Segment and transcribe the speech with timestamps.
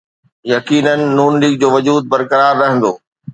[0.53, 2.91] يقينن نون ليگ جو وجود برقرار رهندو.